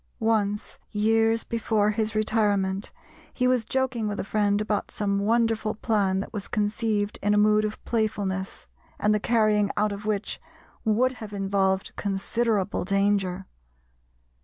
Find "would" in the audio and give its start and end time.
10.83-11.11